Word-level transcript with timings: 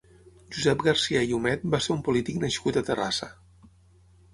Josep 0.55 0.85
Garcia 0.87 1.21
i 1.29 1.37
Humet 1.39 1.69
va 1.77 1.83
ser 1.89 1.95
un 1.99 2.03
polític 2.11 2.43
nascut 2.49 2.81
a 2.83 2.87
Terrassa. 2.93 3.35